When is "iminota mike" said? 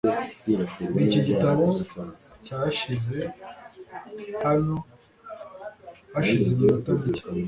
6.53-7.25